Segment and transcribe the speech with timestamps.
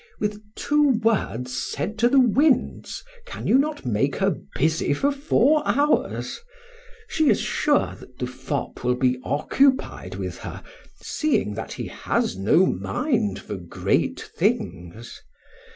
[0.19, 5.61] With two words said to the winds, can you not make her busy for four
[5.63, 6.39] hours?
[7.07, 10.63] She is sure that the fop will be occupied with her,
[11.03, 15.21] seeing that he has no mind for great things.